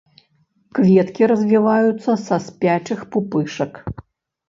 [0.79, 3.73] Кветкі развіваюцца са спячых пупышак.